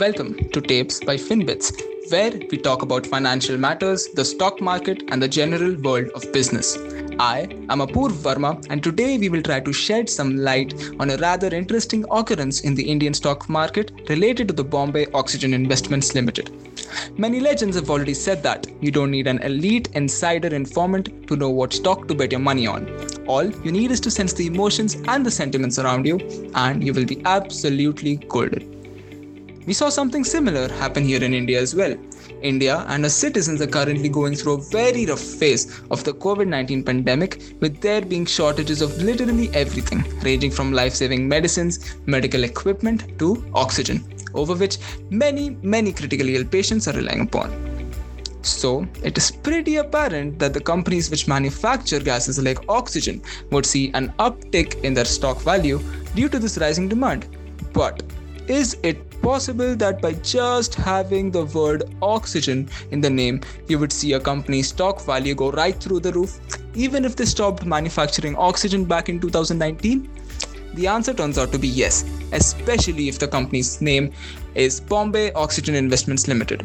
Welcome 0.00 0.50
to 0.50 0.60
Tapes 0.60 1.00
by 1.00 1.16
Finbits, 1.16 1.72
where 2.10 2.30
we 2.50 2.58
talk 2.58 2.82
about 2.82 3.06
financial 3.06 3.56
matters, 3.56 4.08
the 4.08 4.26
stock 4.26 4.60
market, 4.60 5.04
and 5.08 5.22
the 5.22 5.28
general 5.28 5.74
world 5.80 6.10
of 6.10 6.30
business. 6.34 6.76
I 7.18 7.48
am 7.70 7.80
Apurv 7.80 8.12
Verma, 8.12 8.62
and 8.68 8.82
today 8.82 9.16
we 9.16 9.30
will 9.30 9.40
try 9.40 9.60
to 9.60 9.72
shed 9.72 10.10
some 10.10 10.36
light 10.36 10.74
on 11.00 11.08
a 11.08 11.16
rather 11.16 11.46
interesting 11.48 12.04
occurrence 12.10 12.60
in 12.60 12.74
the 12.74 12.82
Indian 12.82 13.14
stock 13.14 13.48
market 13.48 13.90
related 14.10 14.48
to 14.48 14.54
the 14.54 14.64
Bombay 14.64 15.06
Oxygen 15.14 15.54
Investments 15.54 16.14
Limited. 16.14 16.50
Many 17.16 17.40
legends 17.40 17.76
have 17.76 17.88
already 17.88 18.12
said 18.12 18.42
that 18.42 18.66
you 18.82 18.90
don't 18.90 19.10
need 19.10 19.26
an 19.26 19.38
elite 19.38 19.88
insider 19.94 20.48
informant 20.48 21.26
to 21.28 21.36
know 21.36 21.48
what 21.48 21.72
stock 21.72 22.06
to 22.08 22.14
bet 22.14 22.32
your 22.32 22.40
money 22.40 22.66
on. 22.66 22.86
All 23.26 23.46
you 23.46 23.72
need 23.72 23.92
is 23.92 24.00
to 24.00 24.10
sense 24.10 24.34
the 24.34 24.46
emotions 24.46 24.96
and 25.08 25.24
the 25.24 25.30
sentiments 25.30 25.78
around 25.78 26.04
you, 26.04 26.18
and 26.54 26.84
you 26.84 26.92
will 26.92 27.06
be 27.06 27.22
absolutely 27.24 28.16
golden. 28.16 28.75
We 29.66 29.72
saw 29.72 29.88
something 29.88 30.22
similar 30.22 30.68
happen 30.68 31.04
here 31.04 31.24
in 31.24 31.34
India 31.34 31.60
as 31.60 31.74
well. 31.74 31.96
India 32.40 32.84
and 32.86 33.02
our 33.04 33.10
citizens 33.10 33.60
are 33.60 33.66
currently 33.66 34.08
going 34.08 34.36
through 34.36 34.52
a 34.52 34.62
very 34.62 35.06
rough 35.06 35.20
phase 35.20 35.80
of 35.90 36.04
the 36.04 36.12
COVID 36.12 36.46
19 36.46 36.84
pandemic, 36.84 37.42
with 37.60 37.80
there 37.80 38.00
being 38.00 38.26
shortages 38.26 38.80
of 38.80 38.96
literally 39.02 39.50
everything, 39.54 40.04
ranging 40.22 40.52
from 40.52 40.72
life 40.72 40.94
saving 40.94 41.26
medicines, 41.26 41.96
medical 42.06 42.44
equipment, 42.44 43.18
to 43.18 43.44
oxygen, 43.54 44.04
over 44.34 44.54
which 44.54 44.78
many, 45.10 45.50
many 45.62 45.92
critically 45.92 46.36
ill 46.36 46.44
patients 46.44 46.86
are 46.86 46.94
relying 46.94 47.22
upon. 47.22 47.50
So, 48.42 48.86
it 49.02 49.18
is 49.18 49.32
pretty 49.32 49.78
apparent 49.78 50.38
that 50.38 50.54
the 50.54 50.60
companies 50.60 51.10
which 51.10 51.26
manufacture 51.26 51.98
gases 51.98 52.40
like 52.40 52.68
oxygen 52.68 53.20
would 53.50 53.66
see 53.66 53.90
an 53.94 54.14
uptick 54.20 54.84
in 54.84 54.94
their 54.94 55.04
stock 55.04 55.40
value 55.40 55.80
due 56.14 56.28
to 56.28 56.38
this 56.38 56.56
rising 56.56 56.88
demand. 56.88 57.26
But 57.72 58.04
is 58.48 58.76
it 58.84 59.05
possible 59.26 59.74
that 59.74 60.00
by 60.00 60.12
just 60.32 60.76
having 60.76 61.32
the 61.32 61.44
word 61.46 61.82
oxygen 62.00 62.68
in 62.92 63.00
the 63.00 63.10
name, 63.10 63.40
you 63.66 63.76
would 63.76 63.90
see 63.92 64.12
a 64.12 64.20
company's 64.20 64.68
stock 64.68 65.00
value 65.04 65.34
go 65.34 65.50
right 65.50 65.74
through 65.82 65.98
the 65.98 66.12
roof, 66.12 66.38
even 66.74 67.04
if 67.04 67.16
they 67.16 67.24
stopped 67.24 67.64
manufacturing 67.64 68.36
oxygen 68.36 68.84
back 68.84 69.08
in 69.08 69.18
2019? 69.18 70.08
The 70.74 70.86
answer 70.86 71.12
turns 71.12 71.38
out 71.38 71.50
to 71.50 71.58
be 71.58 71.66
yes, 71.66 72.04
especially 72.32 73.08
if 73.08 73.18
the 73.18 73.26
company's 73.26 73.80
name 73.80 74.12
is 74.54 74.80
Bombay 74.80 75.32
Oxygen 75.32 75.74
Investments 75.74 76.28
Limited. 76.28 76.64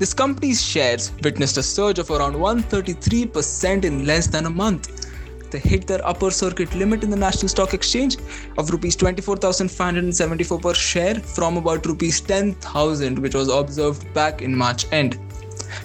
This 0.00 0.12
company's 0.12 0.60
shares 0.60 1.12
witnessed 1.22 1.56
a 1.56 1.62
surge 1.62 2.00
of 2.00 2.10
around 2.10 2.34
133% 2.34 3.84
in 3.84 4.04
less 4.04 4.26
than 4.26 4.46
a 4.46 4.50
month 4.50 5.07
they 5.50 5.58
hit 5.58 5.86
their 5.86 6.06
upper 6.06 6.30
circuit 6.30 6.74
limit 6.74 7.02
in 7.04 7.10
the 7.10 7.16
National 7.16 7.48
Stock 7.48 7.74
Exchange 7.74 8.16
of 8.56 8.70
rupees 8.70 8.96
24,574 8.96 10.58
per 10.58 10.74
share 10.74 11.14
from 11.16 11.56
about 11.56 11.86
rupees 11.86 12.20
10,000 12.20 13.18
which 13.18 13.34
was 13.34 13.48
observed 13.48 14.12
back 14.14 14.42
in 14.42 14.54
March 14.54 14.86
end. 14.92 15.18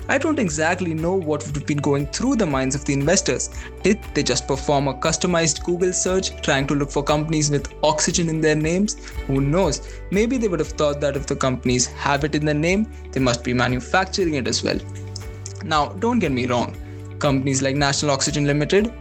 I 0.07 0.17
don't 0.17 0.39
exactly 0.39 0.93
know 0.93 1.15
what 1.15 1.45
would 1.45 1.55
have 1.55 1.65
been 1.65 1.77
going 1.77 2.07
through 2.07 2.35
the 2.35 2.45
minds 2.45 2.75
of 2.75 2.85
the 2.85 2.93
investors. 2.93 3.49
Did 3.81 4.01
they 4.13 4.23
just 4.23 4.47
perform 4.47 4.87
a 4.87 4.93
customized 4.93 5.63
Google 5.63 5.93
search 5.93 6.41
trying 6.41 6.67
to 6.67 6.75
look 6.75 6.91
for 6.91 7.03
companies 7.03 7.49
with 7.49 7.73
oxygen 7.83 8.29
in 8.29 8.41
their 8.41 8.55
names? 8.55 8.95
Who 9.27 9.41
knows? 9.41 10.01
Maybe 10.11 10.37
they 10.37 10.47
would 10.47 10.59
have 10.59 10.69
thought 10.69 11.01
that 11.01 11.15
if 11.15 11.25
the 11.25 11.35
companies 11.35 11.85
have 11.85 12.23
it 12.23 12.35
in 12.35 12.45
their 12.45 12.53
name, 12.55 12.91
they 13.11 13.19
must 13.19 13.43
be 13.43 13.53
manufacturing 13.53 14.35
it 14.35 14.47
as 14.47 14.63
well. 14.63 14.79
Now, 15.63 15.89
don't 15.89 16.19
get 16.19 16.31
me 16.31 16.45
wrong. 16.45 16.75
Companies 17.19 17.61
like 17.61 17.75
National 17.75 18.11
Oxygen 18.11 18.45
Limited, 18.45 18.93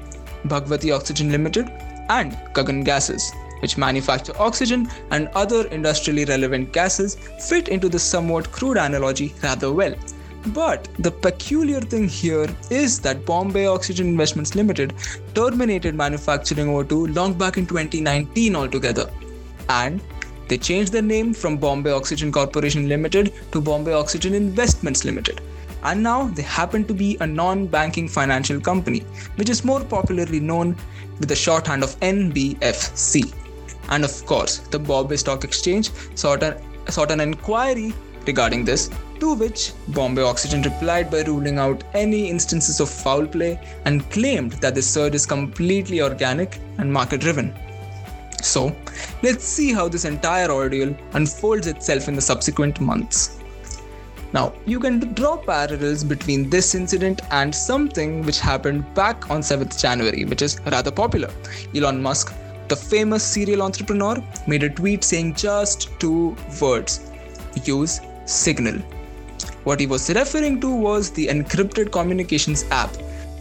Bhagwati 0.46 0.94
Oxygen 0.94 1.30
Limited, 1.30 1.70
and 2.08 2.32
Gagan 2.54 2.84
Gases, 2.84 3.32
which 3.60 3.78
manufacture 3.78 4.34
oxygen 4.38 4.88
and 5.10 5.28
other 5.34 5.66
industrially 5.68 6.24
relevant 6.24 6.72
gases, 6.72 7.16
fit 7.48 7.68
into 7.68 7.88
the 7.88 7.98
somewhat 7.98 8.50
crude 8.50 8.76
analogy 8.76 9.34
rather 9.42 9.72
well. 9.72 9.94
But 10.46 10.88
the 10.98 11.10
peculiar 11.10 11.80
thing 11.80 12.08
here 12.08 12.48
is 12.68 12.98
that 13.00 13.24
Bombay 13.24 13.66
Oxygen 13.66 14.08
Investments 14.08 14.56
Limited 14.56 14.92
terminated 15.34 15.94
manufacturing 15.94 16.66
O2 16.66 17.14
long 17.14 17.34
back 17.34 17.58
in 17.58 17.66
2019 17.66 18.56
altogether. 18.56 19.08
And 19.68 20.00
they 20.48 20.58
changed 20.58 20.92
their 20.92 21.02
name 21.02 21.32
from 21.32 21.56
Bombay 21.56 21.92
Oxygen 21.92 22.32
Corporation 22.32 22.88
Limited 22.88 23.32
to 23.52 23.60
Bombay 23.60 23.92
Oxygen 23.92 24.34
Investments 24.34 25.04
Limited 25.04 25.40
and 25.84 26.02
now 26.02 26.28
they 26.28 26.42
happen 26.42 26.84
to 26.84 26.94
be 26.94 27.16
a 27.20 27.26
non 27.26 27.66
banking 27.66 28.08
financial 28.08 28.60
company, 28.60 29.00
which 29.36 29.48
is 29.48 29.64
more 29.64 29.84
popularly 29.84 30.40
known 30.40 30.76
with 31.18 31.28
the 31.28 31.36
shorthand 31.36 31.82
of 31.82 31.98
NBFC. 32.00 33.34
And 33.88 34.04
of 34.04 34.26
course, 34.26 34.58
the 34.58 34.78
Bombay 34.78 35.16
Stock 35.16 35.44
Exchange 35.44 35.90
sought 36.14 36.42
an, 36.42 36.56
sought 36.88 37.10
an 37.10 37.20
inquiry 37.20 37.92
regarding 38.26 38.64
this, 38.64 38.90
to 39.20 39.34
which 39.34 39.72
Bombay 39.88 40.22
Oxygen 40.22 40.62
replied 40.62 41.10
by 41.10 41.22
ruling 41.22 41.58
out 41.58 41.84
any 41.94 42.28
instances 42.28 42.80
of 42.80 42.88
foul 42.88 43.26
play 43.26 43.60
and 43.84 44.08
claimed 44.10 44.52
that 44.54 44.74
the 44.74 44.82
surge 44.82 45.14
is 45.14 45.26
completely 45.26 46.00
organic 46.00 46.58
and 46.78 46.92
market 46.92 47.20
driven. 47.20 47.54
So, 48.42 48.74
let's 49.22 49.44
see 49.44 49.72
how 49.72 49.88
this 49.88 50.04
entire 50.04 50.50
ordeal 50.50 50.96
unfolds 51.12 51.68
itself 51.68 52.08
in 52.08 52.16
the 52.16 52.20
subsequent 52.20 52.80
months. 52.80 53.38
Now, 54.32 54.54
you 54.64 54.80
can 54.80 54.98
draw 55.12 55.36
parallels 55.36 56.02
between 56.04 56.48
this 56.48 56.74
incident 56.74 57.20
and 57.30 57.54
something 57.54 58.22
which 58.22 58.40
happened 58.40 58.94
back 58.94 59.30
on 59.30 59.40
7th 59.40 59.78
January, 59.78 60.24
which 60.24 60.40
is 60.40 60.58
rather 60.66 60.90
popular. 60.90 61.30
Elon 61.74 62.02
Musk, 62.02 62.34
the 62.68 62.76
famous 62.76 63.22
serial 63.22 63.62
entrepreneur, 63.62 64.22
made 64.46 64.62
a 64.62 64.70
tweet 64.70 65.04
saying 65.04 65.34
just 65.34 65.90
two 66.00 66.34
words 66.60 67.10
use 67.64 68.00
Signal. 68.24 68.80
What 69.64 69.80
he 69.80 69.86
was 69.86 70.08
referring 70.08 70.60
to 70.62 70.74
was 70.74 71.10
the 71.10 71.26
encrypted 71.26 71.92
communications 71.92 72.64
app 72.70 72.90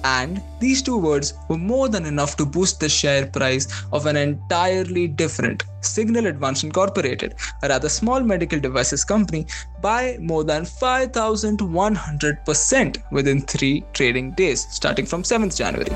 and 0.04 0.42
these 0.60 0.82
two 0.82 0.98
words 0.98 1.36
were 1.48 1.58
more 1.58 1.88
than 1.90 2.06
enough 2.06 2.36
to 2.38 2.46
boost 2.46 2.80
the 2.80 2.90
share 2.90 3.26
price 3.26 3.68
of 3.92 4.06
an 4.06 4.18
entirely 4.18 5.08
different 5.08 5.64
Signal 5.82 6.28
Advanced 6.28 6.64
Incorporated, 6.64 7.36
a 7.64 7.68
rather 7.68 7.90
small 7.90 8.22
medical 8.22 8.60
devices 8.60 9.04
company, 9.04 9.48
by 9.82 10.18
more 10.20 10.44
than 10.44 10.64
5,100% 10.64 13.12
within 13.12 13.42
three 13.42 13.84
trading 13.94 14.32
days, 14.32 14.68
starting 14.70 15.06
from 15.06 15.24
7th 15.24 15.58
January. 15.58 15.92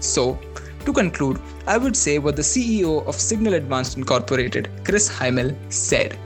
So, 0.00 0.38
to 0.84 0.92
conclude, 0.92 1.40
I 1.66 1.78
would 1.78 1.96
say 1.96 2.18
what 2.18 2.36
the 2.36 2.42
CEO 2.42 3.06
of 3.06 3.14
Signal 3.14 3.54
Advanced 3.54 3.96
Incorporated, 3.96 4.68
Chris 4.84 5.08
Hymel, 5.08 5.56
said. 5.72 6.18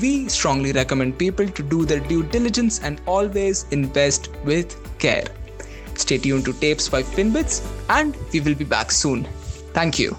We 0.00 0.28
strongly 0.28 0.72
recommend 0.72 1.18
people 1.18 1.48
to 1.48 1.62
do 1.62 1.84
their 1.84 2.00
due 2.00 2.24
diligence 2.24 2.80
and 2.80 3.00
always 3.06 3.66
invest 3.70 4.30
with 4.44 4.76
care. 4.98 5.24
Stay 5.94 6.18
tuned 6.18 6.44
to 6.46 6.52
Tapes 6.52 6.88
by 6.88 7.02
Finbits, 7.02 7.66
and 7.88 8.16
we 8.32 8.40
will 8.40 8.54
be 8.54 8.64
back 8.64 8.90
soon. 8.90 9.24
Thank 9.72 9.98
you. 9.98 10.16